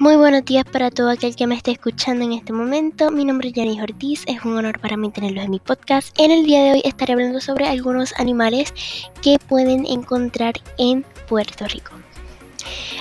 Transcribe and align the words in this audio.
Muy 0.00 0.14
buenos 0.14 0.44
días 0.44 0.64
para 0.64 0.92
todo 0.92 1.10
aquel 1.10 1.34
que 1.34 1.48
me 1.48 1.56
esté 1.56 1.72
escuchando 1.72 2.24
en 2.24 2.32
este 2.32 2.52
momento. 2.52 3.10
Mi 3.10 3.24
nombre 3.24 3.48
es 3.48 3.54
Yanis 3.54 3.82
Ortiz, 3.82 4.22
es 4.28 4.44
un 4.44 4.56
honor 4.56 4.78
para 4.78 4.96
mí 4.96 5.10
tenerlos 5.10 5.44
en 5.44 5.50
mi 5.50 5.58
podcast. 5.58 6.16
En 6.16 6.30
el 6.30 6.46
día 6.46 6.62
de 6.62 6.70
hoy 6.70 6.82
estaré 6.84 7.14
hablando 7.14 7.40
sobre 7.40 7.66
algunos 7.66 8.14
animales 8.16 8.72
que 9.22 9.40
pueden 9.40 9.86
encontrar 9.86 10.54
en 10.78 11.04
Puerto 11.28 11.66
Rico. 11.66 11.90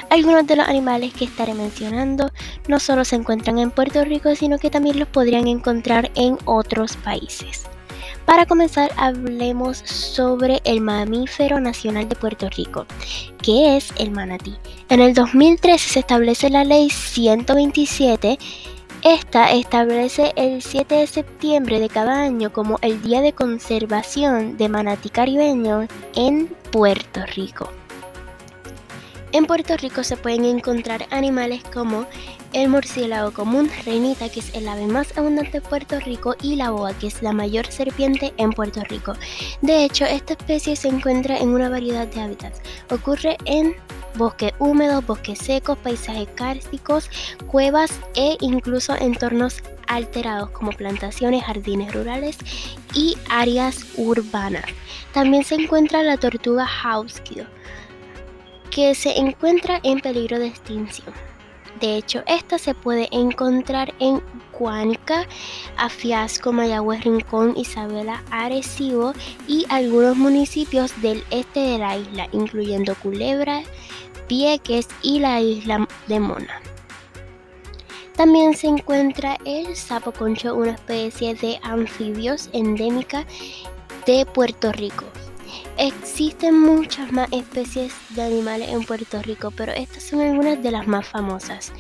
Algunos 0.10 0.48
de 0.48 0.56
los 0.56 0.68
animales 0.68 1.14
que 1.14 1.26
estaré 1.26 1.54
mencionando 1.54 2.32
no 2.68 2.80
solo 2.80 3.06
se 3.06 3.16
encuentran 3.16 3.60
en 3.60 3.70
Puerto 3.70 4.04
Rico, 4.04 4.34
sino 4.34 4.58
que 4.58 4.72
también 4.72 4.98
los 4.98 5.08
podrían 5.08 5.48
encontrar 5.48 6.10
en 6.16 6.40
otros 6.46 6.98
países. 6.98 7.68
Para 8.26 8.48
comenzar, 8.48 8.90
hablemos 8.98 9.78
sobre 9.78 10.62
el 10.64 10.82
mamífero 10.82 11.60
nacional 11.60 12.10
de 12.10 12.16
Puerto 12.16 12.50
Rico, 12.50 12.88
que 13.44 13.78
es 13.78 13.94
el 14.00 14.10
manatí. 14.10 14.56
En 14.90 15.02
el 15.02 15.14
2013 15.14 15.90
se 15.90 16.00
establece 16.00 16.50
la 16.50 16.64
ley 16.64 16.90
127. 16.90 18.40
Esta 19.04 19.52
establece 19.52 20.32
el 20.38 20.62
7 20.62 20.96
de 20.96 21.08
septiembre 21.08 21.82
de 21.82 21.90
cada 21.90 22.22
año 22.22 22.54
como 22.54 22.80
el 22.82 23.02
Día 23.02 23.20
de 23.20 23.34
Conservación 23.34 24.56
de 24.56 24.70
Manatí 24.70 25.10
Caribeño 25.10 25.88
en 26.16 26.48
Puerto 26.72 27.20
Rico. 27.36 27.70
En 29.34 29.46
Puerto 29.46 29.76
Rico 29.76 30.06
se 30.06 30.16
pueden 30.16 30.46
encontrar 30.46 31.06
animales 31.12 31.64
como 31.74 32.06
el 32.54 32.70
murciélago 32.70 33.34
común, 33.34 33.70
reinita, 33.86 34.30
que 34.30 34.40
es 34.40 34.56
el 34.56 34.70
ave 34.70 34.88
más 34.88 35.18
abundante 35.18 35.60
de 35.60 35.68
Puerto 35.68 36.00
Rico, 36.00 36.34
y 36.42 36.56
la 36.56 36.72
boa, 36.72 36.98
que 36.98 37.08
es 37.08 37.22
la 37.22 37.34
mayor 37.34 37.68
serpiente 37.68 38.34
en 38.38 38.52
Puerto 38.52 38.82
Rico. 38.86 39.16
De 39.62 39.84
hecho, 39.84 40.06
esta 40.06 40.32
especie 40.34 40.78
se 40.78 40.88
encuentra 40.88 41.38
en 41.38 41.50
una 41.50 41.68
variedad 41.68 42.08
de 42.08 42.22
hábitats. 42.22 42.62
Ocurre 42.90 43.36
en 43.44 43.76
bosques 44.18 44.54
húmedos, 44.60 45.06
bosques 45.06 45.40
secos, 45.40 45.78
paisajes 45.78 46.28
cársticos, 46.36 47.10
cuevas 47.48 48.00
e 48.16 48.38
incluso 48.42 48.96
entornos 48.96 49.62
alterados 49.88 50.50
como 50.50 50.72
plantaciones, 50.72 51.44
jardines 51.44 51.94
rurales 51.94 52.38
y 52.94 53.18
áreas 53.30 53.86
urbanas. 53.96 54.66
También 55.14 55.44
se 55.44 55.56
encuentra 55.56 56.04
la 56.04 56.18
tortuga 56.18 56.68
Hauskio 56.84 57.46
que 58.70 58.94
se 58.94 59.18
encuentra 59.18 59.80
en 59.84 60.00
peligro 60.00 60.40
de 60.40 60.48
extinción. 60.48 61.14
De 61.80 61.96
hecho, 61.96 62.24
esta 62.28 62.58
se 62.58 62.74
puede 62.74 63.08
encontrar 63.12 63.94
en 64.00 64.22
Cuánca, 64.52 65.28
Afiasco, 65.78 66.52
Mayagüez, 66.52 67.04
Rincón, 67.04 67.56
Isabela, 67.56 68.24
Arecibo 68.32 69.14
y 69.48 69.66
algunos 69.70 70.18
municipios 70.18 71.00
del 71.02 71.24
este 71.30 71.60
de 71.60 71.78
la 71.78 71.98
isla, 71.98 72.28
incluyendo 72.32 72.96
Culebra, 72.96 73.62
Pieques 74.28 74.88
y 75.02 75.20
la 75.20 75.40
isla 75.42 75.88
de 76.08 76.20
Mona. 76.20 76.62
También 78.16 78.56
se 78.56 78.68
encuentra 78.68 79.38
el 79.46 79.76
sapo 79.76 80.12
concho, 80.12 80.56
una 80.56 80.72
especie 80.72 81.36
de 81.36 81.60
anfibios 81.62 82.50
endémica 82.52 83.26
de 84.08 84.26
Puerto 84.26 84.72
Rico. 84.72 85.06
Existen 85.78 86.60
muchas 86.60 87.12
más 87.12 87.32
especies 87.32 87.94
de 88.10 88.24
animales 88.24 88.70
en 88.70 88.84
Puerto 88.84 89.22
Rico, 89.22 89.52
pero 89.52 89.72
estas 89.74 90.02
son 90.02 90.22
algunas 90.22 90.62
de 90.64 90.72
las 90.72 90.88
más 90.88 91.08
famosas. 91.08 91.72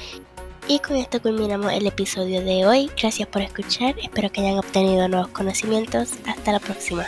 Y 0.67 0.79
con 0.79 0.97
esto 0.97 1.21
culminamos 1.21 1.71
el 1.71 1.87
episodio 1.87 2.41
de 2.43 2.67
hoy. 2.67 2.91
Gracias 3.01 3.27
por 3.29 3.41
escuchar, 3.41 3.95
espero 3.99 4.31
que 4.31 4.41
hayan 4.41 4.59
obtenido 4.59 5.07
nuevos 5.07 5.29
conocimientos. 5.29 6.11
Hasta 6.27 6.51
la 6.51 6.59
próxima. 6.59 7.07